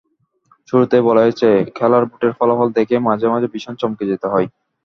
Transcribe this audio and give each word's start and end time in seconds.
শুরুতেই 0.69 1.03
বলা 1.07 1.21
হয়েছে, 1.23 1.47
খেলার 1.77 2.03
ভোটের 2.09 2.31
ফলাফল 2.37 2.67
দেখে 2.77 2.95
মাঝে 3.07 3.27
মাঝে 3.33 3.47
ভীষণ 3.53 3.73
চমকে 3.81 4.03
যেতে 4.11 4.27
হয়। 4.27 4.47